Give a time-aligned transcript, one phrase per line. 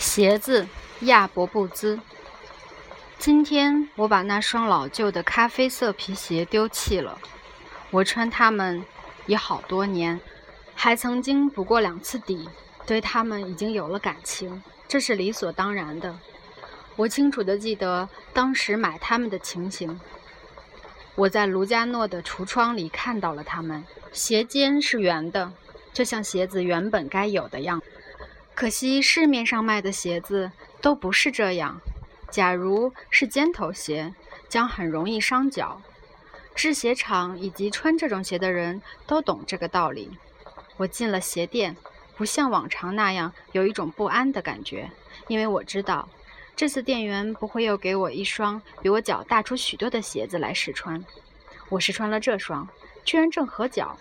[0.00, 0.66] 鞋子，
[1.00, 2.00] 亚伯布兹。
[3.18, 7.18] 今天我把那双老旧的咖啡色皮鞋丢弃了。
[7.90, 8.82] 我穿它们
[9.26, 10.18] 已好多年，
[10.74, 12.48] 还曾经补过两次底，
[12.86, 16.18] 对它们已经有了感情，这是理所当然的。
[16.96, 20.00] 我清楚地记得当时买它们的情形。
[21.14, 25.52] 我在卢加诺的橱窗里看到了它们，鞋尖是圆的，
[25.92, 27.82] 就像鞋子原本该有的样。
[28.60, 31.80] 可惜市面上卖的鞋子都不是这样。
[32.30, 34.14] 假如是尖头鞋，
[34.50, 35.80] 将很容易伤脚。
[36.54, 40.10] 制鞋厂以及穿这种鞋的人都懂这个道理。
[40.76, 41.74] 我进了鞋店，
[42.18, 44.90] 不像往常那样有一种不安的感觉，
[45.26, 46.06] 因为我知道
[46.54, 51.02] 这次店员不会又给我一双比我脚大出许多的鞋子来试穿。
[51.70, 52.68] 我试穿了这双，
[53.06, 53.96] 居然正合脚。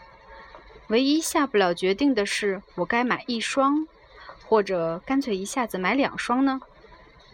[0.88, 3.88] 唯一下不了决定的是，我该买一双。
[4.49, 6.59] 或者干脆一下子买两双呢？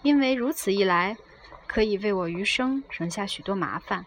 [0.01, 1.15] 因为如此一来，
[1.65, 4.05] 可以为我余生省下许多麻烦。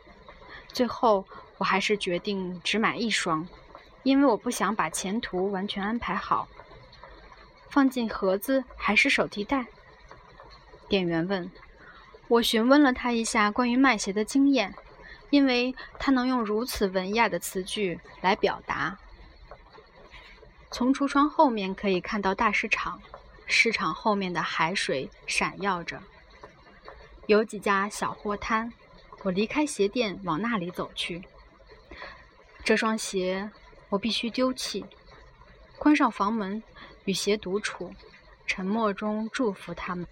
[0.69, 1.24] 最后，
[1.56, 3.48] 我还是决定只买一双，
[4.02, 6.46] 因为我不想把前途完全安排好。
[7.70, 9.64] 放进盒子还是手提袋？
[10.86, 11.50] 店员问。
[12.28, 14.74] 我询问了他一下关于卖鞋的经验，
[15.30, 18.98] 因为他能用如此文雅的词句来表达。
[20.70, 23.00] 从橱窗后面可以看到大市场，
[23.47, 26.02] 市场后面的海水闪耀着。
[27.27, 28.72] 有几家小货摊，
[29.22, 31.22] 我离开鞋店往那里走去。
[32.64, 33.50] 这双鞋
[33.89, 34.84] 我必须丢弃。
[35.78, 36.62] 关上房门，
[37.05, 37.94] 与鞋独处，
[38.46, 40.06] 沉默中祝福他们，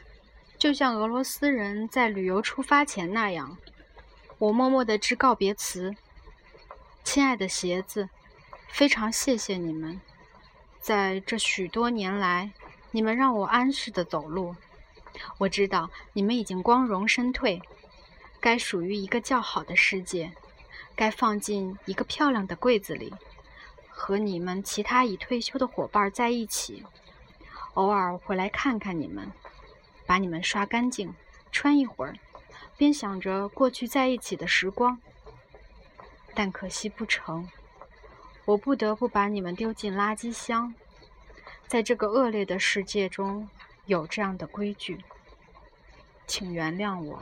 [0.56, 3.58] 就像俄罗斯人在旅游出发前那样。
[4.38, 5.94] 我默默地致告别词
[7.04, 8.08] ：“亲爱的鞋子，
[8.68, 10.00] 非常谢谢你们。”
[10.86, 12.52] 在这许多年来，
[12.92, 14.54] 你们让我安适的走路。
[15.38, 17.60] 我知道你们已经光荣身退，
[18.38, 20.30] 该属于一个较好的世界，
[20.94, 23.12] 该放进一个漂亮的柜子里，
[23.88, 26.84] 和你们其他已退休的伙伴在一起。
[27.74, 29.32] 偶尔回来看看你们，
[30.06, 31.12] 把你们刷干净，
[31.50, 32.14] 穿一会儿，
[32.76, 35.00] 边想着过去在一起的时光。
[36.32, 37.48] 但可惜不成。
[38.46, 40.72] 我不得不把你们丢进垃圾箱。
[41.66, 43.48] 在这个恶劣的世界中，
[43.86, 45.04] 有这样的规矩，
[46.26, 47.20] 请原谅我。